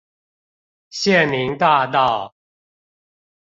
[0.89, 2.33] 縣民大道